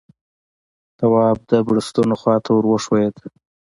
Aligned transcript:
تواب 0.97 1.37
د 1.49 1.51
بړستنو 1.67 2.15
خواته 2.21 2.49
ور 2.53 2.65
وښويېد. 2.67 3.15